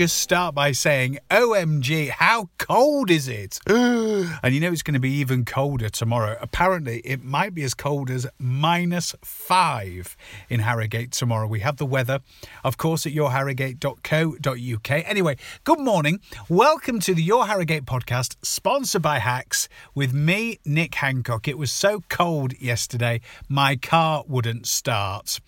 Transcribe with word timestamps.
just 0.00 0.16
start 0.16 0.54
by 0.54 0.72
saying, 0.72 1.18
OMG, 1.30 2.08
how 2.08 2.48
cold 2.56 3.10
is 3.10 3.28
it? 3.28 3.60
and 3.66 4.54
you 4.54 4.58
know 4.58 4.72
it's 4.72 4.82
going 4.82 4.94
to 4.94 4.98
be 4.98 5.10
even 5.10 5.44
colder 5.44 5.90
tomorrow. 5.90 6.38
Apparently, 6.40 7.00
it 7.00 7.22
might 7.22 7.52
be 7.52 7.62
as 7.64 7.74
cold 7.74 8.08
as 8.08 8.26
minus 8.38 9.14
five 9.22 10.16
in 10.48 10.60
Harrogate 10.60 11.12
tomorrow. 11.12 11.46
We 11.46 11.60
have 11.60 11.76
the 11.76 11.84
weather, 11.84 12.20
of 12.64 12.78
course, 12.78 13.04
at 13.04 13.12
yourharrogate.co.uk. 13.12 14.90
Anyway, 14.90 15.36
good 15.64 15.80
morning. 15.80 16.20
Welcome 16.48 16.98
to 17.00 17.12
the 17.12 17.22
Your 17.22 17.46
Harrogate 17.46 17.84
podcast, 17.84 18.36
sponsored 18.40 19.02
by 19.02 19.18
Hacks, 19.18 19.68
with 19.94 20.14
me, 20.14 20.60
Nick 20.64 20.94
Hancock. 20.94 21.46
It 21.46 21.58
was 21.58 21.70
so 21.70 22.02
cold 22.08 22.58
yesterday, 22.58 23.20
my 23.50 23.76
car 23.76 24.24
wouldn't 24.26 24.66
start, 24.66 25.40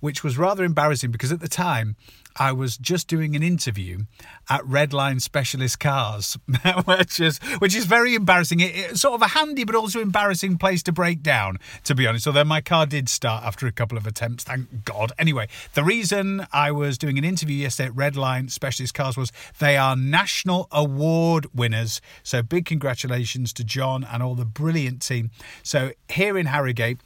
which 0.00 0.24
was 0.24 0.38
rather 0.38 0.64
embarrassing 0.64 1.10
because 1.10 1.32
at 1.32 1.40
the 1.40 1.48
time, 1.48 1.96
I 2.36 2.52
was 2.52 2.76
just 2.76 3.08
doing 3.08 3.36
an 3.36 3.42
interview 3.42 4.04
at 4.48 4.62
Redline 4.62 5.20
Specialist 5.20 5.80
Cars, 5.80 6.38
which 6.84 7.20
is 7.20 7.38
which 7.58 7.74
is 7.74 7.86
very 7.86 8.14
embarrassing. 8.14 8.60
It, 8.60 8.74
it's 8.74 9.00
sort 9.00 9.14
of 9.14 9.22
a 9.22 9.28
handy 9.28 9.64
but 9.64 9.74
also 9.74 10.00
embarrassing 10.00 10.58
place 10.58 10.82
to 10.84 10.92
break 10.92 11.22
down, 11.22 11.58
to 11.84 11.94
be 11.94 12.06
honest. 12.06 12.26
Although 12.26 12.44
my 12.44 12.60
car 12.60 12.86
did 12.86 13.08
start 13.08 13.44
after 13.44 13.66
a 13.66 13.72
couple 13.72 13.98
of 13.98 14.06
attempts, 14.06 14.44
thank 14.44 14.84
God. 14.84 15.12
Anyway, 15.18 15.48
the 15.74 15.84
reason 15.84 16.46
I 16.52 16.70
was 16.70 16.98
doing 16.98 17.18
an 17.18 17.24
interview 17.24 17.56
yesterday 17.56 17.88
at 17.88 17.94
Redline 17.94 18.50
Specialist 18.50 18.94
Cars 18.94 19.16
was 19.16 19.32
they 19.58 19.76
are 19.76 19.96
national 19.96 20.68
award 20.70 21.46
winners. 21.54 22.00
So 22.22 22.42
big 22.42 22.66
congratulations 22.66 23.52
to 23.54 23.64
John 23.64 24.04
and 24.04 24.22
all 24.22 24.34
the 24.34 24.44
brilliant 24.44 25.02
team. 25.02 25.30
So 25.62 25.92
here 26.08 26.38
in 26.38 26.46
Harrogate 26.46 27.00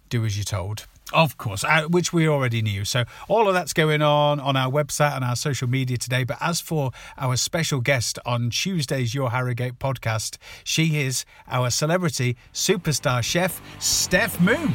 do 0.09 0.25
as 0.25 0.35
you're 0.35 0.43
told. 0.43 0.87
Of 1.11 1.37
course, 1.37 1.63
uh, 1.63 1.83
which 1.83 2.13
we 2.13 2.27
already 2.27 2.61
knew. 2.61 2.85
So, 2.85 3.05
all 3.27 3.47
of 3.47 3.53
that's 3.55 3.73
going 3.73 4.01
on 4.01 4.39
on 4.39 4.55
our 4.55 4.71
website 4.71 5.15
and 5.15 5.25
our 5.25 5.35
social 5.35 5.67
media 5.67 5.97
today. 5.97 6.23
But 6.23 6.37
as 6.39 6.61
for 6.61 6.91
our 7.17 7.35
special 7.35 7.81
guest 7.81 8.19
on 8.25 8.51
Tuesday's 8.51 9.15
Your 9.15 9.31
Harrogate 9.31 9.79
podcast, 9.79 10.37
she 10.63 11.01
is 11.01 11.25
our 11.47 11.71
celebrity 11.71 12.37
superstar 12.53 13.23
chef, 13.23 13.59
Steph 13.79 14.39
Moon. 14.39 14.73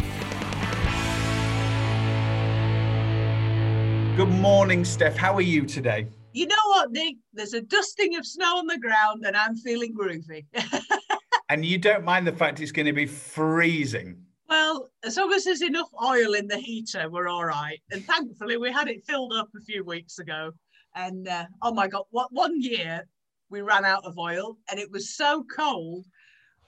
Good 4.16 4.28
morning, 4.28 4.84
Steph. 4.84 5.16
How 5.16 5.34
are 5.34 5.41
you 5.41 5.65
today? 5.65 6.06
You 6.33 6.49
know 6.49 6.56
what, 6.66 6.91
Nick? 6.91 7.16
There's 7.33 7.55
a 7.55 7.61
dusting 7.61 8.16
of 8.16 8.27
snow 8.27 8.59
on 8.59 8.66
the 8.66 8.78
ground 8.78 9.25
and 9.25 9.37
I'm 9.37 9.55
feeling 9.56 9.95
groovy. 9.95 10.47
and 11.49 11.65
you 11.65 11.78
don't 11.78 12.05
mind 12.05 12.27
the 12.27 12.33
fact 12.33 12.61
it's 12.61 12.72
going 12.72 12.87
to 12.87 12.93
be 12.93 13.06
freezing? 13.06 14.16
Well, 14.54 14.88
as 15.03 15.16
long 15.16 15.32
as 15.32 15.42
there's 15.42 15.62
enough 15.62 15.88
oil 16.00 16.34
in 16.34 16.47
the 16.47 16.59
heater, 16.59 17.10
we're 17.10 17.26
all 17.26 17.44
right. 17.44 17.81
And 17.91 18.04
thankfully, 18.04 18.56
we 18.56 18.70
had 18.70 18.87
it 18.87 19.04
filled 19.04 19.32
up 19.32 19.48
a 19.56 19.60
few 19.60 19.82
weeks 19.82 20.20
ago. 20.20 20.53
And 20.94 21.26
uh, 21.26 21.47
oh 21.62 21.75
my 21.75 21.88
God, 21.88 22.04
what 22.10 22.32
one 22.32 22.62
year 22.62 23.04
we 23.50 23.62
ran 23.62 23.84
out 23.84 24.04
of 24.04 24.16
oil 24.16 24.56
and 24.70 24.78
it 24.78 24.88
was 24.92 25.16
so 25.16 25.44
cold. 25.53 26.06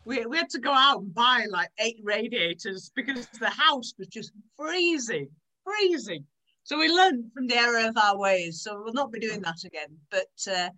We, 0.04 0.26
we 0.26 0.36
had 0.36 0.50
to 0.50 0.58
go 0.58 0.72
out 0.72 0.98
and 0.98 1.14
buy 1.14 1.46
like 1.48 1.68
eight 1.78 2.00
radiators 2.02 2.90
because 2.96 3.28
the 3.38 3.50
house 3.50 3.94
was 4.00 4.08
just 4.08 4.32
freezing, 4.56 5.28
freezing. 5.62 6.24
So 6.64 6.76
we 6.76 6.88
learned 6.88 7.30
from 7.32 7.46
the 7.46 7.56
error 7.56 7.86
of 7.86 7.96
our 7.96 8.18
ways. 8.18 8.62
So 8.62 8.82
we'll 8.82 8.94
not 8.94 9.12
be 9.12 9.20
doing 9.20 9.42
that 9.42 9.62
again. 9.64 9.96
But 10.10 10.52
uh, 10.52 10.70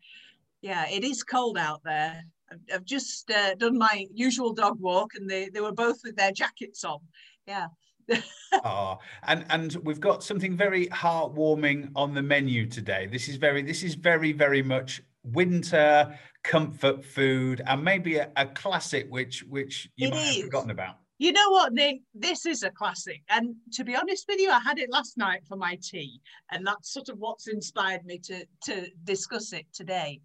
yeah, 0.62 0.86
it 0.88 1.04
is 1.04 1.22
cold 1.22 1.58
out 1.58 1.82
there. 1.84 2.24
I've, 2.50 2.60
I've 2.74 2.84
just 2.84 3.30
uh, 3.30 3.54
done 3.54 3.78
my 3.78 4.06
usual 4.12 4.52
dog 4.52 4.78
walk, 4.80 5.12
and 5.14 5.28
they, 5.28 5.48
they 5.48 5.60
were 5.60 5.72
both 5.72 5.98
with 6.04 6.16
their 6.16 6.32
jackets 6.32 6.84
on. 6.84 6.98
Yeah. 7.46 7.66
oh, 8.64 8.98
and 9.26 9.44
and 9.50 9.74
we've 9.84 10.00
got 10.00 10.24
something 10.24 10.56
very 10.56 10.86
heartwarming 10.86 11.91
on 11.94 12.14
the 12.14 12.22
menu 12.22 12.66
today. 12.66 13.06
This 13.06 13.28
is 13.28 13.36
very 13.36 13.60
this 13.60 13.82
is 13.82 13.94
very 13.94 14.32
very 14.32 14.62
much 14.62 15.02
winter 15.24 16.19
comfort 16.42 17.04
food, 17.04 17.60
and 17.66 17.84
maybe 17.84 18.16
a, 18.16 18.30
a 18.36 18.46
classic 18.46 19.06
which 19.10 19.44
which 19.44 19.90
you 19.96 20.08
it 20.08 20.10
might 20.12 20.20
is. 20.20 20.36
have 20.36 20.44
forgotten 20.44 20.70
about. 20.70 20.96
You 21.21 21.33
know 21.33 21.51
what, 21.51 21.73
Nick? 21.73 22.03
This 22.15 22.47
is 22.47 22.62
a 22.62 22.71
classic. 22.71 23.23
And 23.29 23.56
to 23.73 23.83
be 23.83 23.97
honest 23.97 24.27
with 24.29 24.39
you, 24.39 24.51
I 24.51 24.61
had 24.61 24.79
it 24.79 24.89
last 24.89 25.19
night 25.19 25.41
for 25.49 25.56
my 25.56 25.77
tea. 25.83 26.21
And 26.53 26.65
that's 26.65 26.93
sort 26.93 27.09
of 27.09 27.19
what's 27.19 27.49
inspired 27.49 28.05
me 28.05 28.19
to, 28.21 28.45
to 28.67 28.87
discuss 29.03 29.53
it 29.53 29.67
today. 29.73 30.21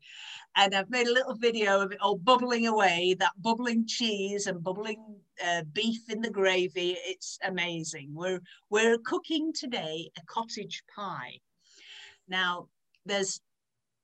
And 0.55 0.75
I've 0.75 0.91
made 0.91 1.07
a 1.07 1.13
little 1.13 1.33
video 1.33 1.81
of 1.81 1.91
it 1.91 1.97
all 1.99 2.17
bubbling 2.17 2.67
away, 2.67 3.15
that 3.19 3.31
bubbling 3.41 3.87
cheese 3.87 4.45
and 4.45 4.63
bubbling 4.63 5.03
uh, 5.43 5.63
beef 5.73 6.01
in 6.09 6.21
the 6.21 6.29
gravy. 6.29 6.95
It's 7.05 7.39
amazing. 7.43 8.11
We're, 8.13 8.41
we're 8.69 8.99
cooking 8.99 9.51
today 9.51 10.11
a 10.15 10.21
cottage 10.27 10.83
pie. 10.95 11.39
Now, 12.27 12.67
there's 13.03 13.41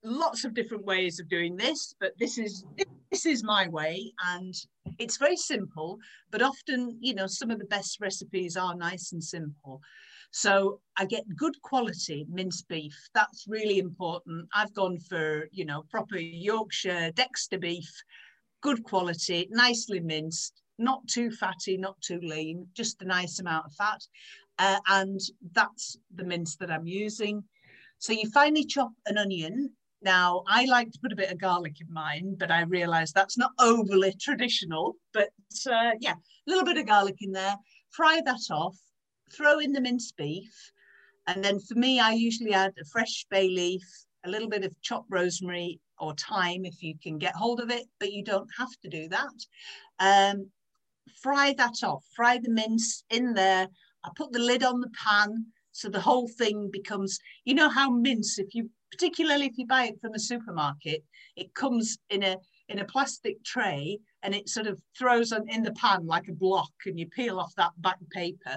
lots 0.04 0.44
of 0.44 0.56
different 0.56 0.86
ways 0.86 1.20
of 1.20 1.30
doing 1.30 1.56
this, 1.56 1.94
but 2.00 2.14
this 2.18 2.40
is 2.40 2.66
this 3.12 3.26
is 3.26 3.44
my 3.44 3.68
way 3.70 4.14
and 4.28 4.54
it's 5.00 5.18
very 5.18 5.36
simple 5.36 5.98
but 6.32 6.42
often 6.42 6.98
you 7.02 7.14
know 7.14 7.28
some 7.28 7.52
of 7.52 7.60
the 7.60 7.66
best 7.66 8.00
recipes 8.00 8.56
are 8.56 8.76
nice 8.76 9.12
and 9.12 9.24
simple. 9.24 9.82
So 10.32 10.80
i 10.98 11.06
get 11.06 11.24
good 11.36 11.60
quality 11.62 12.26
minced 12.30 12.68
beef. 12.68 12.96
That's 13.16 13.46
really 13.48 13.80
important. 13.80 14.48
I've 14.54 14.74
gone 14.74 15.00
for 15.00 15.48
you 15.52 15.66
know 15.66 15.84
proper 15.90 16.18
yorkshire 16.18 17.12
dexter 17.16 17.58
beef 17.58 17.92
good 18.62 18.84
quality 18.84 19.48
nicely 19.52 20.00
minced 20.00 20.62
not 20.78 21.06
too 21.08 21.32
fatty 21.32 21.78
not 21.78 22.00
too 22.02 22.20
lean 22.22 22.68
just 22.74 23.02
a 23.02 23.06
nice 23.06 23.40
amount 23.40 23.66
of 23.66 23.74
fat. 23.74 24.02
Uh, 24.60 24.80
and 24.90 25.20
that's 25.54 25.98
the 26.14 26.24
mince 26.24 26.56
that 26.58 26.72
i'm 26.72 26.88
using. 26.88 27.44
So 27.98 28.14
you 28.14 28.30
finely 28.30 28.66
chop 28.66 28.92
an 29.08 29.18
onion 29.18 29.72
now, 30.02 30.44
I 30.48 30.66
like 30.66 30.92
to 30.92 31.00
put 31.00 31.12
a 31.12 31.16
bit 31.16 31.32
of 31.32 31.40
garlic 31.40 31.82
in 31.82 31.92
mine, 31.92 32.36
but 32.40 32.52
I 32.52 32.62
realize 32.62 33.12
that's 33.12 33.38
not 33.38 33.52
overly 33.60 34.14
traditional. 34.14 34.96
But 35.14 35.32
uh, 35.70 35.92
yeah, 36.00 36.14
a 36.14 36.48
little 36.48 36.64
bit 36.64 36.78
of 36.78 36.88
garlic 36.88 37.18
in 37.22 37.32
there. 37.32 37.56
Fry 37.92 38.22
that 38.26 38.52
off, 38.52 38.78
throw 39.32 39.60
in 39.60 39.74
the 39.74 39.82
minced 39.82 40.16
beef. 40.16 40.72
And 41.28 41.44
then 41.44 41.60
for 41.60 41.76
me, 41.76 42.00
I 42.00 42.12
usually 42.12 42.54
add 42.54 42.74
a 42.80 42.86
fresh 42.86 43.26
bay 43.30 43.50
leaf, 43.50 43.84
a 44.26 44.30
little 44.30 44.50
bit 44.50 44.64
of 44.64 44.82
chopped 44.82 45.10
rosemary 45.10 45.80
or 46.00 46.14
thyme 46.16 46.66
if 46.66 46.82
you 46.82 46.96
can 47.02 47.18
get 47.18 47.36
hold 47.36 47.60
of 47.60 47.70
it, 47.70 47.86
but 48.00 48.14
you 48.14 48.24
don't 48.24 48.50
have 48.58 48.72
to 48.84 48.90
do 48.90 49.10
that. 49.10 49.46
Um, 50.00 50.50
fry 51.22 51.54
that 51.58 51.84
off, 51.84 52.06
fry 52.16 52.40
the 52.42 52.50
mince 52.50 53.04
in 53.10 53.34
there. 53.34 53.68
I 54.06 54.10
put 54.16 54.32
the 54.32 54.40
lid 54.40 54.64
on 54.64 54.80
the 54.80 54.90
pan 54.92 55.48
so 55.72 55.90
the 55.90 56.02
whole 56.02 56.28
thing 56.28 56.70
becomes, 56.72 57.20
you 57.46 57.54
know 57.54 57.70
how 57.70 57.90
mince, 57.90 58.40
if 58.40 58.56
you 58.56 58.70
particularly 58.92 59.46
if 59.46 59.58
you 59.58 59.66
buy 59.66 59.86
it 59.86 60.00
from 60.02 60.14
a 60.14 60.20
supermarket, 60.20 61.04
it 61.36 61.54
comes 61.54 61.98
in 62.10 62.24
a 62.24 62.38
in 62.70 62.80
a 62.80 62.86
plastic 62.86 63.44
tray 63.44 64.00
and 64.22 64.36
it 64.36 64.48
sort 64.48 64.68
of 64.68 64.80
throws 64.98 65.32
on 65.32 65.50
in 65.50 65.64
the 65.64 65.74
pan 65.74 66.06
like 66.06 66.28
a 66.28 66.34
block 66.34 66.72
and 66.86 67.00
you 67.00 67.08
peel 67.08 67.40
off 67.40 67.54
that 67.56 67.72
back 67.82 67.98
paper. 68.12 68.56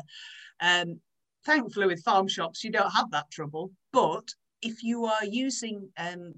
Um, 0.60 1.00
thankfully 1.46 1.86
with 1.86 2.04
farm 2.04 2.28
shops, 2.28 2.62
you 2.62 2.70
don't 2.70 2.92
have 2.92 3.10
that 3.10 3.30
trouble. 3.30 3.70
But 3.92 4.28
if 4.60 4.82
you 4.82 5.06
are 5.06 5.24
using 5.24 5.88
um, 5.96 6.34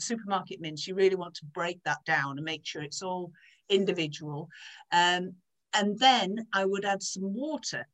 supermarket 0.00 0.60
mince, 0.60 0.86
you 0.86 0.94
really 0.94 1.16
want 1.16 1.34
to 1.36 1.46
break 1.46 1.82
that 1.84 2.02
down 2.06 2.38
and 2.38 2.44
make 2.44 2.64
sure 2.64 2.82
it's 2.82 3.02
all 3.02 3.32
individual. 3.68 4.48
Um, 4.90 5.34
and 5.74 5.98
then 5.98 6.46
I 6.52 6.64
would 6.64 6.84
add 6.84 7.02
some 7.02 7.34
water 7.34 7.86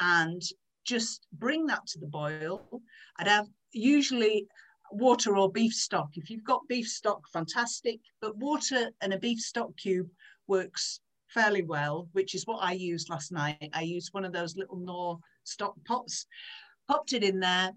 and 0.00 0.42
just 0.84 1.26
bring 1.32 1.66
that 1.66 1.86
to 1.86 1.98
the 1.98 2.06
boil. 2.06 2.82
I'd 3.18 3.28
have 3.28 3.46
usually 3.72 4.46
water 4.92 5.36
or 5.36 5.50
beef 5.50 5.72
stock. 5.72 6.10
If 6.14 6.30
you've 6.30 6.44
got 6.44 6.68
beef 6.68 6.88
stock, 6.88 7.28
fantastic. 7.32 8.00
But 8.20 8.36
water 8.36 8.90
and 9.00 9.12
a 9.12 9.18
beef 9.18 9.40
stock 9.40 9.76
cube 9.76 10.08
works 10.46 11.00
fairly 11.28 11.62
well, 11.62 12.08
which 12.12 12.34
is 12.34 12.46
what 12.46 12.62
I 12.62 12.72
used 12.72 13.10
last 13.10 13.32
night. 13.32 13.70
I 13.72 13.82
used 13.82 14.12
one 14.12 14.24
of 14.24 14.32
those 14.32 14.56
little 14.56 14.76
Knorr 14.76 15.18
stock 15.44 15.74
pots, 15.84 16.26
popped 16.88 17.12
it 17.12 17.24
in 17.24 17.40
there, 17.40 17.72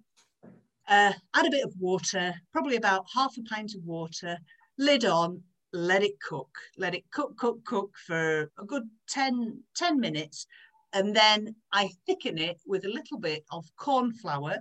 uh, 0.87 1.13
add 1.35 1.45
a 1.45 1.51
bit 1.51 1.65
of 1.65 1.73
water, 1.79 2.33
probably 2.51 2.75
about 2.75 3.05
half 3.13 3.37
a 3.37 3.43
pint 3.43 3.75
of 3.75 3.83
water, 3.85 4.37
lid 4.77 5.05
on, 5.05 5.43
let 5.71 6.03
it 6.03 6.19
cook. 6.19 6.49
Let 6.77 6.95
it 6.95 7.03
cook, 7.11 7.37
cook, 7.37 7.63
cook 7.63 7.91
for 8.07 8.51
a 8.57 8.65
good 8.65 8.89
10, 9.09 9.63
10 9.75 9.99
minutes. 9.99 10.47
And 10.93 11.15
then 11.15 11.55
I 11.71 11.91
thicken 12.07 12.39
it 12.39 12.59
with 12.65 12.85
a 12.85 12.89
little 12.89 13.19
bit 13.19 13.43
of 13.51 13.65
corn 13.77 14.13
flour, 14.13 14.57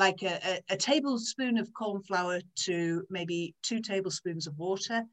like 0.00 0.22
a, 0.22 0.40
a, 0.50 0.74
a 0.74 0.76
tablespoon 0.76 1.58
of 1.58 1.72
corn 1.74 2.02
flour 2.02 2.40
to 2.64 3.04
maybe 3.10 3.54
two 3.62 3.80
tablespoons 3.80 4.46
of 4.46 4.58
water, 4.58 5.04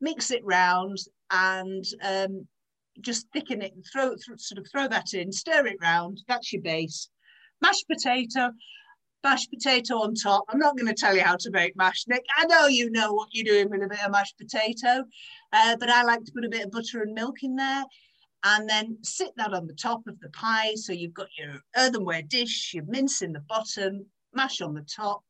mix 0.00 0.30
it 0.30 0.44
round 0.44 0.98
and 1.30 1.84
um, 2.02 2.46
just 3.00 3.26
thicken 3.32 3.62
it 3.62 3.72
and 3.74 3.84
throw, 3.90 4.10
th 4.10 4.38
sort 4.38 4.58
of 4.58 4.66
throw 4.70 4.86
that 4.86 5.14
in, 5.14 5.32
stir 5.32 5.66
it 5.66 5.78
round. 5.80 6.22
That's 6.28 6.52
your 6.52 6.62
base. 6.62 7.08
Mashed 7.60 7.86
potato 7.88 8.50
mashed 9.24 9.50
potato 9.50 9.94
on 10.02 10.14
top. 10.14 10.44
I'm 10.50 10.58
not 10.58 10.76
going 10.76 10.94
to 10.94 11.00
tell 11.02 11.16
you 11.16 11.22
how 11.22 11.36
to 11.36 11.50
make 11.50 11.74
mashed, 11.76 12.08
Nick. 12.08 12.24
I 12.36 12.44
know 12.44 12.66
you 12.66 12.90
know 12.90 13.14
what 13.14 13.28
you're 13.32 13.52
doing 13.52 13.70
with 13.70 13.82
a 13.82 13.88
bit 13.88 14.04
of 14.04 14.12
mashed 14.12 14.36
potato, 14.36 15.04
uh, 15.52 15.76
but 15.80 15.88
I 15.88 16.02
like 16.04 16.22
to 16.24 16.32
put 16.32 16.44
a 16.44 16.50
bit 16.50 16.66
of 16.66 16.70
butter 16.70 17.00
and 17.02 17.14
milk 17.14 17.42
in 17.42 17.56
there 17.56 17.84
and 18.44 18.68
then 18.68 18.98
sit 19.02 19.30
that 19.38 19.54
on 19.54 19.66
the 19.66 19.72
top 19.72 20.06
of 20.06 20.20
the 20.20 20.28
pie. 20.28 20.74
So 20.74 20.92
you've 20.92 21.14
got 21.14 21.28
your 21.38 21.54
earthenware 21.74 22.22
dish, 22.22 22.74
your 22.74 22.84
mince 22.84 23.22
in 23.22 23.32
the 23.32 23.40
bottom, 23.40 24.04
mash 24.34 24.60
on 24.60 24.74
the 24.74 24.82
top. 24.82 25.22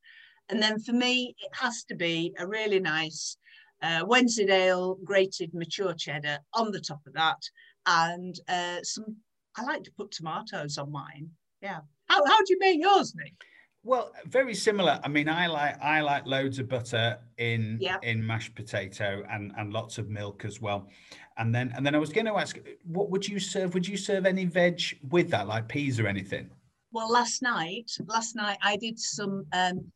And 0.48 0.62
then 0.62 0.78
for 0.80 0.92
me, 0.92 1.34
it 1.38 1.50
has 1.52 1.84
to 1.84 1.94
be 1.94 2.34
a 2.38 2.46
really 2.46 2.80
nice 2.80 3.36
uh, 3.82 4.04
Wensleydale 4.06 4.96
grated 5.04 5.52
mature 5.54 5.94
cheddar 5.94 6.38
on 6.54 6.70
the 6.70 6.80
top 6.80 7.00
of 7.06 7.14
that. 7.14 7.40
And 7.86 8.38
uh, 8.48 8.78
some, 8.82 9.16
I 9.56 9.64
like 9.64 9.82
to 9.84 9.92
put 9.92 10.10
tomatoes 10.10 10.78
on 10.78 10.90
mine. 10.92 11.28
Yeah. 11.60 11.80
How, 12.08 12.24
how 12.26 12.38
do 12.38 12.44
you 12.48 12.58
make 12.58 12.80
yours, 12.80 13.14
Nick? 13.14 13.34
Well, 13.82 14.12
very 14.26 14.54
similar. 14.54 14.98
I 15.04 15.08
mean, 15.08 15.28
I 15.28 15.46
like 15.46 15.78
I 15.82 16.00
like 16.00 16.26
loads 16.26 16.58
of 16.58 16.70
butter 16.70 17.18
in 17.36 17.76
yeah. 17.82 17.98
in 18.02 18.26
mashed 18.26 18.54
potato 18.54 19.22
and 19.30 19.52
and 19.58 19.74
lots 19.74 19.98
of 19.98 20.08
milk 20.08 20.46
as 20.46 20.58
well. 20.58 20.88
And 21.36 21.54
then 21.54 21.70
and 21.76 21.84
then 21.84 21.94
I 21.94 21.98
was 21.98 22.10
going 22.10 22.24
to 22.24 22.32
ask, 22.32 22.58
what 22.84 23.10
would 23.10 23.28
you 23.28 23.38
serve? 23.38 23.74
Would 23.74 23.86
you 23.86 23.98
serve 23.98 24.24
any 24.24 24.46
veg 24.46 24.80
with 25.10 25.28
that, 25.30 25.46
like 25.46 25.68
peas 25.68 26.00
or 26.00 26.06
anything? 26.06 26.48
Well, 26.94 27.10
last 27.10 27.42
night, 27.42 27.90
last 28.06 28.36
night 28.36 28.56
I 28.62 28.76
did 28.76 29.00
some. 29.00 29.46
Um, 29.52 29.90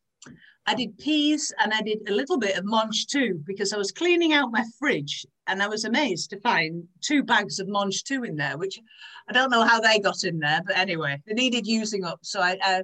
I 0.67 0.75
did 0.75 0.99
peas 0.99 1.55
and 1.63 1.73
I 1.73 1.81
did 1.81 2.01
a 2.09 2.13
little 2.13 2.39
bit 2.39 2.59
of 2.59 2.65
mangetout 2.65 3.45
because 3.47 3.73
I 3.73 3.79
was 3.79 3.93
cleaning 3.93 4.33
out 4.33 4.51
my 4.51 4.65
fridge 4.81 5.25
and 5.47 5.63
I 5.63 5.69
was 5.69 5.85
amazed 5.85 6.31
to 6.31 6.41
find 6.41 6.83
two 7.01 7.23
bags 7.23 7.61
of 7.61 7.69
mangetout 7.69 8.27
in 8.27 8.35
there, 8.35 8.59
which 8.59 8.81
I 9.29 9.33
don't 9.33 9.53
know 9.53 9.63
how 9.63 9.79
they 9.79 10.01
got 10.01 10.25
in 10.25 10.41
there, 10.41 10.61
but 10.67 10.77
anyway, 10.77 11.23
they 11.25 11.35
needed 11.35 11.69
using 11.69 12.05
up. 12.05 12.19
So 12.23 12.41
I, 12.41 12.59
I 12.61 12.83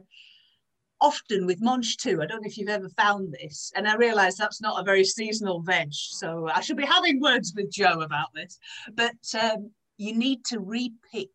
often 1.01 1.45
with 1.45 1.61
mangetout. 1.61 2.23
I 2.23 2.27
don't 2.27 2.41
know 2.41 2.47
if 2.47 2.57
you've 2.57 2.69
ever 2.69 2.89
found 2.91 3.35
this, 3.35 3.73
and 3.75 3.89
I 3.89 3.97
realise 3.97 4.37
that's 4.37 4.63
not 4.63 4.81
a 4.81 4.85
very 4.85 5.05
seasonal 5.05 5.61
veg. 5.61 5.89
So 5.93 6.49
I 6.55 6.61
should 6.61 6.77
be 6.77 6.87
having 6.87 7.21
words 7.21 7.53
with 7.55 7.69
Joe 7.73 8.03
about 8.03 8.29
this. 8.33 8.61
But 8.95 9.17
um, 9.43 9.73
you 9.99 10.17
need 10.17 10.45
to 10.47 10.61
repick 10.61 11.31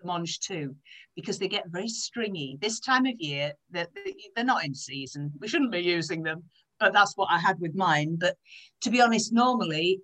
the 0.00 0.08
mangetout 0.08 0.74
because 1.16 1.38
they 1.38 1.48
get 1.48 1.68
very 1.68 1.88
stringy 1.88 2.58
this 2.60 2.80
time 2.80 3.06
of 3.06 3.14
year. 3.18 3.52
They're, 3.70 3.88
they're 4.34 4.44
not 4.44 4.64
in 4.64 4.74
season. 4.74 5.32
We 5.40 5.48
shouldn't 5.48 5.72
be 5.72 5.80
using 5.80 6.22
them, 6.22 6.42
but 6.78 6.92
that's 6.92 7.16
what 7.16 7.28
I 7.30 7.38
had 7.38 7.60
with 7.60 7.74
mine. 7.74 8.16
But 8.20 8.36
to 8.82 8.90
be 8.90 9.00
honest, 9.00 9.32
normally 9.32 10.00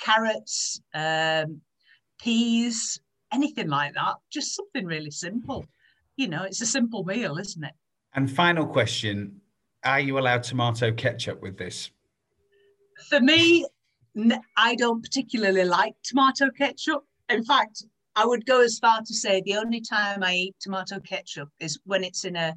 carrots, 0.00 0.80
um, 0.94 1.60
peas, 2.20 3.00
anything 3.32 3.68
like 3.68 3.94
that, 3.94 4.14
just 4.30 4.54
something 4.54 4.86
really 4.86 5.10
simple. 5.10 5.64
You 6.16 6.28
know, 6.28 6.44
it's 6.44 6.60
a 6.60 6.66
simple 6.66 7.04
meal, 7.04 7.38
isn't 7.38 7.64
it? 7.64 7.72
And 8.14 8.30
final 8.30 8.66
question 8.66 9.40
Are 9.84 10.00
you 10.00 10.18
allowed 10.18 10.42
tomato 10.42 10.92
ketchup 10.92 11.42
with 11.42 11.56
this? 11.56 11.90
For 13.08 13.20
me, 13.20 13.66
I 14.56 14.74
don't 14.76 15.02
particularly 15.02 15.64
like 15.64 15.94
tomato 16.04 16.50
ketchup. 16.50 17.04
In 17.28 17.44
fact, 17.44 17.84
I 18.14 18.26
would 18.26 18.46
go 18.46 18.60
as 18.60 18.78
far 18.78 19.00
to 19.00 19.14
say 19.14 19.40
the 19.40 19.56
only 19.56 19.80
time 19.80 20.22
I 20.22 20.34
eat 20.34 20.56
tomato 20.60 21.00
ketchup 21.00 21.48
is 21.60 21.78
when 21.84 22.04
it's 22.04 22.24
in 22.24 22.36
a 22.36 22.54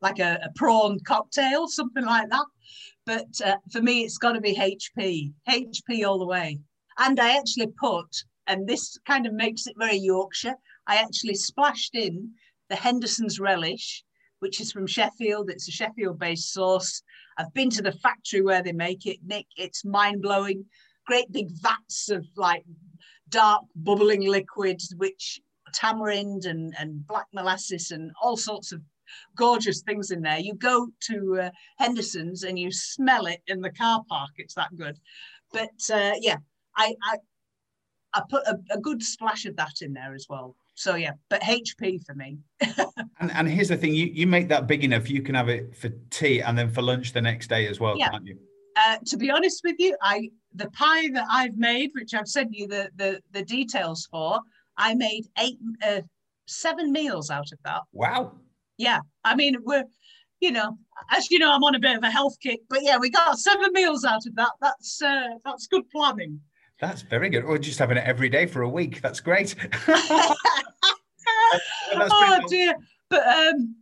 like 0.00 0.20
a, 0.20 0.38
a 0.44 0.50
prawn 0.54 0.98
cocktail, 1.00 1.66
something 1.66 2.04
like 2.04 2.30
that. 2.30 2.46
But 3.04 3.40
uh, 3.44 3.56
for 3.72 3.82
me, 3.82 4.02
it's 4.02 4.18
got 4.18 4.32
to 4.32 4.40
be 4.40 4.54
HP, 4.54 5.32
HP 5.48 6.06
all 6.06 6.20
the 6.20 6.26
way. 6.26 6.60
And 6.98 7.18
I 7.18 7.36
actually 7.36 7.72
put, 7.80 8.06
and 8.46 8.64
this 8.64 8.96
kind 9.06 9.26
of 9.26 9.32
makes 9.32 9.66
it 9.66 9.74
very 9.76 9.96
Yorkshire, 9.96 10.54
I 10.86 10.96
actually 10.96 11.34
splashed 11.34 11.96
in 11.96 12.30
the 12.68 12.76
Henderson's 12.76 13.40
relish 13.40 14.04
which 14.40 14.60
is 14.60 14.72
from 14.72 14.86
Sheffield. 14.86 15.50
It's 15.50 15.68
a 15.68 15.72
Sheffield 15.72 16.18
based 16.18 16.52
sauce. 16.52 17.02
I've 17.36 17.52
been 17.54 17.70
to 17.70 17.82
the 17.82 17.92
factory 17.92 18.42
where 18.42 18.62
they 18.62 18.72
make 18.72 19.06
it, 19.06 19.18
Nick. 19.24 19.46
It's 19.56 19.84
mind 19.84 20.22
blowing. 20.22 20.64
Great 21.06 21.30
big 21.32 21.48
vats 21.50 22.10
of 22.10 22.26
like 22.36 22.64
dark 23.28 23.64
bubbling 23.76 24.26
liquids, 24.28 24.94
which 24.96 25.40
tamarind 25.74 26.44
and, 26.44 26.74
and 26.78 27.06
black 27.06 27.26
molasses 27.32 27.90
and 27.90 28.10
all 28.22 28.36
sorts 28.36 28.72
of 28.72 28.80
gorgeous 29.36 29.82
things 29.82 30.10
in 30.10 30.22
there. 30.22 30.38
You 30.38 30.54
go 30.54 30.88
to 31.08 31.40
uh, 31.42 31.50
Henderson's 31.78 32.42
and 32.42 32.58
you 32.58 32.70
smell 32.70 33.26
it 33.26 33.42
in 33.46 33.60
the 33.60 33.72
car 33.72 34.02
park. 34.08 34.30
It's 34.36 34.54
that 34.54 34.76
good. 34.76 34.98
But 35.52 35.70
uh, 35.92 36.12
yeah, 36.20 36.36
I, 36.76 36.94
I, 37.02 37.16
I 38.14 38.22
put 38.28 38.46
a, 38.46 38.58
a 38.70 38.78
good 38.78 39.02
splash 39.02 39.44
of 39.46 39.56
that 39.56 39.82
in 39.82 39.92
there 39.92 40.14
as 40.14 40.26
well 40.28 40.56
so 40.78 40.94
yeah, 40.94 41.12
but 41.28 41.42
HP 41.42 42.06
for 42.06 42.14
me. 42.14 42.38
and, 43.18 43.32
and 43.32 43.48
here's 43.48 43.66
the 43.66 43.76
thing: 43.76 43.94
you 43.94 44.06
you 44.06 44.28
make 44.28 44.48
that 44.48 44.68
big 44.68 44.84
enough, 44.84 45.10
you 45.10 45.22
can 45.22 45.34
have 45.34 45.48
it 45.48 45.76
for 45.76 45.88
tea 46.10 46.40
and 46.40 46.56
then 46.56 46.70
for 46.70 46.82
lunch 46.82 47.12
the 47.12 47.20
next 47.20 47.48
day 47.48 47.66
as 47.66 47.80
well, 47.80 47.98
yeah. 47.98 48.10
can't 48.10 48.24
you? 48.24 48.38
Uh, 48.78 48.96
to 49.06 49.16
be 49.16 49.30
honest 49.30 49.62
with 49.64 49.76
you, 49.78 49.96
I 50.02 50.30
the 50.54 50.70
pie 50.70 51.08
that 51.12 51.26
I've 51.30 51.56
made, 51.56 51.90
which 51.94 52.14
I've 52.14 52.28
sent 52.28 52.54
you 52.54 52.68
the 52.68 52.90
the, 52.96 53.20
the 53.32 53.42
details 53.44 54.06
for, 54.10 54.40
I 54.76 54.94
made 54.94 55.26
eight 55.38 55.58
uh, 55.84 56.02
seven 56.46 56.92
meals 56.92 57.30
out 57.30 57.50
of 57.52 57.58
that. 57.64 57.82
Wow. 57.92 58.32
Yeah, 58.76 59.00
I 59.24 59.34
mean 59.34 59.56
we're, 59.64 59.84
you 60.40 60.52
know, 60.52 60.78
as 61.10 61.30
you 61.30 61.38
know, 61.38 61.52
I'm 61.52 61.64
on 61.64 61.74
a 61.74 61.80
bit 61.80 61.96
of 61.96 62.04
a 62.04 62.10
health 62.10 62.36
kick, 62.40 62.60
but 62.68 62.82
yeah, 62.82 62.98
we 62.98 63.10
got 63.10 63.38
seven 63.38 63.72
meals 63.72 64.04
out 64.04 64.26
of 64.26 64.34
that. 64.36 64.52
That's 64.60 65.02
uh, 65.02 65.28
that's 65.44 65.66
good 65.66 65.88
planning. 65.90 66.40
That's 66.80 67.02
very 67.02 67.28
good. 67.28 67.42
Or 67.44 67.58
just 67.58 67.80
having 67.80 67.96
it 67.96 68.04
every 68.04 68.28
day 68.28 68.46
for 68.46 68.62
a 68.62 68.68
week. 68.68 69.00
That's 69.00 69.18
great. 69.18 69.56
oh 71.94 72.40
dear. 72.48 72.74
But 73.10 73.26
um, 73.26 73.74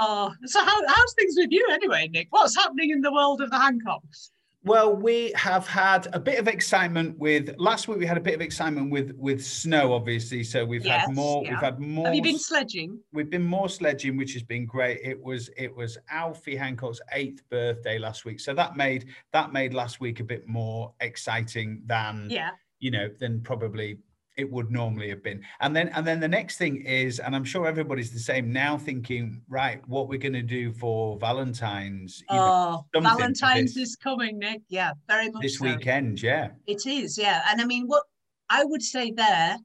oh, 0.00 0.32
so 0.44 0.64
how, 0.64 0.80
how's 0.86 1.14
things 1.14 1.34
with 1.36 1.50
you 1.50 1.66
anyway, 1.70 2.08
Nick? 2.08 2.28
What's 2.30 2.56
happening 2.56 2.90
in 2.90 3.00
the 3.00 3.12
world 3.12 3.40
of 3.40 3.50
the 3.50 3.56
Hancocks? 3.56 4.30
Well, 4.62 4.94
we 4.94 5.32
have 5.36 5.66
had 5.66 6.08
a 6.12 6.20
bit 6.20 6.38
of 6.38 6.46
excitement 6.46 7.18
with 7.18 7.54
last 7.56 7.88
week. 7.88 7.98
We 7.98 8.04
had 8.04 8.18
a 8.18 8.20
bit 8.20 8.34
of 8.34 8.42
excitement 8.42 8.90
with 8.90 9.12
with 9.16 9.42
snow, 9.42 9.94
obviously. 9.94 10.44
So 10.44 10.66
we've 10.66 10.84
yes, 10.84 11.06
had 11.06 11.14
more. 11.14 11.42
Yeah. 11.42 11.52
We've 11.52 11.60
had 11.60 11.80
more. 11.80 12.04
Have 12.04 12.14
you 12.14 12.22
been 12.22 12.38
sledging? 12.38 12.98
We've 13.10 13.30
been 13.30 13.42
more 13.42 13.70
sledging, 13.70 14.18
which 14.18 14.34
has 14.34 14.42
been 14.42 14.66
great. 14.66 15.00
It 15.02 15.18
was 15.18 15.48
it 15.56 15.74
was 15.74 15.96
Alfie 16.10 16.56
Hancock's 16.56 17.00
eighth 17.12 17.42
birthday 17.48 17.98
last 17.98 18.26
week, 18.26 18.38
so 18.38 18.52
that 18.52 18.76
made 18.76 19.06
that 19.32 19.50
made 19.50 19.72
last 19.72 19.98
week 19.98 20.20
a 20.20 20.24
bit 20.24 20.46
more 20.46 20.92
exciting 21.00 21.80
than 21.86 22.28
yeah 22.28 22.50
you 22.80 22.90
know 22.90 23.08
than 23.18 23.40
probably 23.40 23.98
it 24.36 24.50
would 24.50 24.70
normally 24.70 25.08
have 25.10 25.22
been. 25.22 25.42
And 25.60 25.74
then 25.74 25.88
and 25.88 26.06
then 26.06 26.20
the 26.20 26.28
next 26.28 26.56
thing 26.56 26.82
is, 26.82 27.18
and 27.18 27.34
I'm 27.34 27.44
sure 27.44 27.66
everybody's 27.66 28.12
the 28.12 28.18
same 28.18 28.52
now, 28.52 28.78
thinking, 28.78 29.42
right, 29.48 29.86
what 29.88 30.08
we're 30.08 30.18
going 30.18 30.32
to 30.34 30.42
do 30.42 30.72
for 30.72 31.18
Valentine's. 31.18 32.22
Oh, 32.28 32.84
Valentine's 32.94 33.76
is 33.76 33.96
coming, 33.96 34.38
Nick. 34.38 34.62
Yeah, 34.68 34.92
very 35.08 35.30
much. 35.30 35.42
This 35.42 35.58
so. 35.58 35.66
weekend, 35.66 36.22
yeah. 36.22 36.50
It 36.66 36.86
is, 36.86 37.18
yeah. 37.18 37.42
And 37.48 37.60
I 37.60 37.64
mean, 37.64 37.86
what 37.86 38.04
I 38.48 38.64
would 38.64 38.82
say 38.82 39.10
there, 39.10 39.56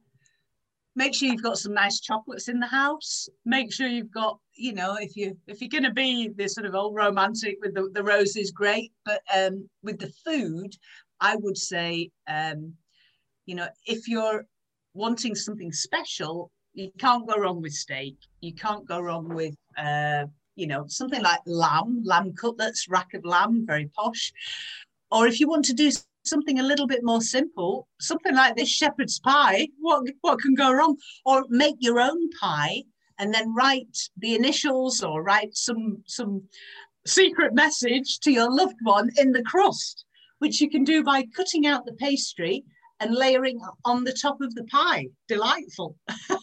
make 0.96 1.14
sure 1.14 1.30
you've 1.30 1.44
got 1.44 1.58
some 1.58 1.74
nice 1.74 2.00
chocolates 2.00 2.50
in 2.50 2.60
the 2.60 2.68
house. 2.68 3.30
Make 3.46 3.72
sure 3.72 3.88
you've 3.88 4.12
got, 4.12 4.40
you 4.56 4.74
know, 4.74 4.96
if 5.00 5.16
you 5.16 5.38
if 5.48 5.62
you're 5.62 5.70
going 5.70 5.84
to 5.84 5.94
be 5.94 6.30
this 6.30 6.56
sort 6.56 6.66
of 6.66 6.76
old 6.76 6.96
romantic 6.96 7.58
with 7.62 7.74
the 7.74 7.90
the 7.94 8.04
roses, 8.04 8.52
great. 8.52 8.92
But 9.06 9.22
um, 9.34 9.70
with 9.84 10.00
the 10.00 10.12
food, 10.26 10.76
I 11.22 11.36
would 11.36 11.58
say. 11.58 12.12
Um, 12.28 12.74
you 13.48 13.54
know, 13.54 13.68
if 13.86 14.08
you're 14.08 14.46
wanting 14.96 15.36
something 15.36 15.72
special, 15.72 16.50
you 16.74 16.90
can't 16.98 17.28
go 17.28 17.36
wrong 17.36 17.62
with 17.62 17.74
steak. 17.74 18.18
You 18.42 18.54
can't 18.54 18.88
go 18.88 19.00
wrong 19.00 19.30
with, 19.30 19.56
uh, 19.78 20.26
you 20.56 20.68
know, 20.68 20.86
something 20.88 21.22
like 21.22 21.42
lamb, 21.46 22.02
lamb 22.04 22.34
cutlets, 22.34 22.88
rack 22.90 23.14
of 23.14 23.26
lamb, 23.26 23.66
very 23.68 23.90
posh. 23.96 24.34
Or 25.12 25.28
if 25.28 25.40
you 25.40 25.48
want 25.48 25.66
to 25.66 25.74
do 25.74 25.92
something 26.24 26.60
a 26.60 26.64
little 26.64 26.88
bit 26.88 27.04
more 27.04 27.22
simple, 27.22 27.88
something 28.00 28.34
like 28.34 28.56
this 28.56 28.70
shepherd's 28.70 29.20
pie, 29.20 29.68
what, 29.80 30.08
what 30.22 30.40
can 30.40 30.56
go 30.56 30.72
wrong? 30.74 30.98
Or 31.26 31.46
make 31.50 31.76
your 31.80 32.00
own 32.00 32.30
pie 32.32 32.84
and 33.20 33.34
then 33.34 33.54
write 33.54 34.10
the 34.18 34.36
initials 34.36 35.04
or 35.04 35.24
write 35.24 35.56
some, 35.56 36.04
some 36.08 36.44
secret 37.06 37.54
message 37.54 38.20
to 38.22 38.32
your 38.32 38.52
loved 38.52 38.80
one 38.82 39.10
in 39.18 39.32
the 39.32 39.44
crust, 39.44 40.06
which 40.40 40.60
you 40.60 40.70
can 40.70 40.84
do 40.84 41.04
by 41.04 41.26
cutting 41.36 41.68
out 41.68 41.86
the 41.86 41.94
pastry 41.94 42.64
and 43.06 43.16
layering 43.16 43.60
on 43.86 44.04
the 44.04 44.14
top 44.14 44.42
of 44.42 44.54
the 44.56 44.64
pie. 44.66 45.08
Delightful. 45.28 45.96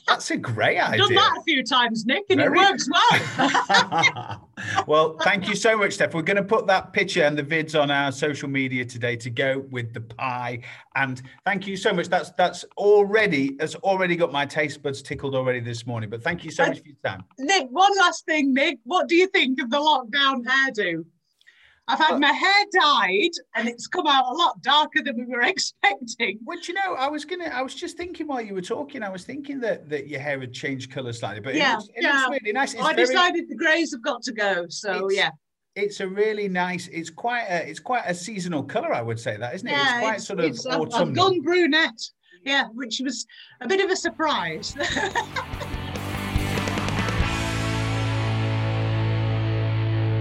That's 0.06 0.30
a 0.30 0.36
great 0.36 0.78
idea. 0.78 0.98
Done 0.98 1.14
that 1.14 1.36
a 1.38 1.42
few 1.42 1.64
times, 1.64 2.06
Nick, 2.06 2.24
and 2.30 2.38
Very... 2.38 2.58
it 2.58 2.70
works 2.70 2.88
well. 2.88 4.50
well, 4.86 5.16
thank 5.22 5.48
you 5.48 5.56
so 5.56 5.76
much, 5.76 5.94
Steph. 5.94 6.14
We're 6.14 6.22
going 6.22 6.36
to 6.36 6.44
put 6.44 6.66
that 6.68 6.92
picture 6.92 7.24
and 7.24 7.36
the 7.36 7.42
vids 7.42 7.80
on 7.80 7.90
our 7.90 8.12
social 8.12 8.48
media 8.48 8.84
today 8.84 9.16
to 9.16 9.30
go 9.30 9.64
with 9.70 9.92
the 9.92 10.00
pie. 10.00 10.60
And 10.94 11.20
thank 11.44 11.66
you 11.66 11.76
so 11.76 11.92
much. 11.92 12.08
That's 12.08 12.30
that's 12.30 12.64
already 12.76 13.56
has 13.60 13.74
already 13.76 14.16
got 14.16 14.30
my 14.30 14.46
taste 14.46 14.82
buds 14.82 15.02
tickled 15.02 15.34
already 15.34 15.60
this 15.60 15.86
morning. 15.86 16.10
But 16.10 16.22
thank 16.22 16.44
you 16.44 16.50
so 16.50 16.64
uh, 16.64 16.68
much 16.68 16.80
for 16.80 16.86
your 16.86 16.96
time. 17.04 17.24
Nick, 17.38 17.66
one 17.70 17.96
last 17.98 18.24
thing, 18.26 18.54
Nick. 18.54 18.78
What 18.84 19.08
do 19.08 19.16
you 19.16 19.26
think 19.28 19.60
of 19.60 19.70
the 19.70 19.78
lockdown 19.78 20.44
hairdo? 20.44 21.04
I've 21.88 21.98
had 21.98 22.20
my 22.20 22.30
hair 22.30 22.64
dyed 22.72 23.32
and 23.56 23.68
it's 23.68 23.86
come 23.86 24.06
out 24.06 24.24
a 24.32 24.34
lot 24.34 24.62
darker 24.62 25.02
than 25.02 25.16
we 25.16 25.24
were 25.24 25.42
expecting. 25.42 26.38
Which 26.44 26.68
you 26.68 26.74
know, 26.74 26.94
I 26.94 27.08
was 27.08 27.24
gonna 27.24 27.46
I 27.46 27.62
was 27.62 27.74
just 27.74 27.96
thinking 27.96 28.26
while 28.26 28.40
you 28.40 28.54
were 28.54 28.62
talking, 28.62 29.02
I 29.02 29.08
was 29.08 29.24
thinking 29.24 29.60
that 29.60 29.88
that 29.88 30.08
your 30.08 30.20
hair 30.20 30.40
had 30.40 30.52
changed 30.52 30.92
colour 30.92 31.12
slightly, 31.12 31.40
but 31.40 31.54
yeah, 31.54 31.72
it 31.72 31.76
looks, 31.76 31.88
it 31.88 32.02
yeah. 32.02 32.28
really 32.28 32.52
nice. 32.52 32.74
It's 32.74 32.82
I 32.82 32.94
very, 32.94 33.06
decided 33.06 33.48
the 33.48 33.56
greys 33.56 33.92
have 33.92 34.02
got 34.02 34.22
to 34.22 34.32
go. 34.32 34.66
So 34.68 35.10
yeah. 35.10 35.30
It's 35.74 36.00
a 36.00 36.08
really 36.08 36.48
nice. 36.48 36.88
It's 36.88 37.08
quite 37.08 37.44
a. 37.44 37.66
It's 37.66 37.80
quite 37.80 38.04
a 38.06 38.14
seasonal 38.14 38.62
color, 38.62 38.92
I 38.92 39.00
would 39.00 39.18
say 39.18 39.38
that, 39.38 39.54
isn't 39.54 39.66
it? 39.66 39.70
Yeah, 39.70 39.80
it's 39.80 40.00
quite 40.00 40.16
it's, 40.16 40.26
sort 40.26 40.40
of 40.40 40.44
it's, 40.44 40.66
autumnal. 40.66 40.94
I've 40.96 41.14
gone 41.14 41.40
brunette. 41.40 42.02
Yeah, 42.44 42.66
which 42.74 43.00
was 43.02 43.26
a 43.62 43.68
bit 43.68 43.82
of 43.82 43.90
a 43.90 43.96
surprise. 43.96 44.76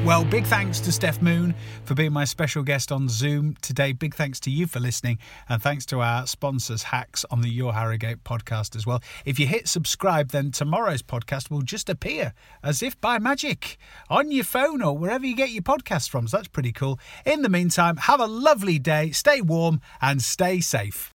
Well, 0.04 0.26
big 0.26 0.46
thanks 0.46 0.80
to 0.80 0.92
Steph 0.92 1.22
Moon 1.22 1.54
for 1.86 1.94
being 1.94 2.12
my 2.12 2.26
special 2.26 2.64
guest 2.64 2.92
on 2.92 3.08
Zoom 3.08 3.56
today. 3.62 3.94
Big 3.94 4.16
thanks 4.16 4.40
to 4.42 4.50
you 4.50 4.66
for 4.66 4.80
listening, 4.80 5.20
and 5.48 5.62
thanks 5.62 5.86
to 5.86 6.02
our 6.02 6.26
sponsors, 6.26 6.82
Hacks, 6.82 7.24
on 7.30 7.42
the 7.42 7.50
Your 7.50 7.74
Harrogate 7.74 8.24
podcast 8.24 8.76
as 8.76 8.88
well. 8.88 9.00
If 9.26 9.40
you 9.40 9.46
hit 9.46 9.68
subscribe, 9.68 10.32
then 10.32 10.50
tomorrow's 10.50 11.04
podcast 11.04 11.52
will 11.52 11.62
just 11.62 11.88
appear 11.88 12.34
as 12.64 12.82
if 12.82 13.00
by 13.00 13.20
magic 13.20 13.78
on 14.10 14.32
your 14.32 14.44
phone 14.44 14.82
or 14.82 14.98
wherever 14.98 15.26
you 15.26 15.36
get 15.36 15.52
your 15.52 15.62
podcasts 15.62 16.10
from. 16.10 16.28
So 16.28 16.38
that's 16.38 16.48
pretty 16.48 16.72
cool. 16.72 17.00
In 17.24 17.44
the 17.44 17.50
meantime, 17.50 17.98
have 17.98 18.20
a 18.20 18.26
lovely 18.26 18.80
day, 18.80 19.12
stay 19.12 19.40
warm, 19.40 19.82
and 20.02 20.20
stay 20.22 20.62
safe. 20.62 21.14